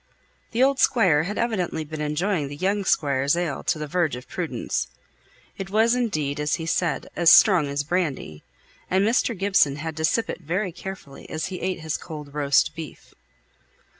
[0.49, 4.27] The old squire had evidently been enjoying the young squire's ale to the verge of
[4.27, 4.87] prudence.
[5.59, 8.43] It was indeed as he said, "as strong as brandy,"
[8.89, 9.37] and Mr.
[9.37, 13.13] Gibson had to sip it very carefully as he ate his cold roast beef.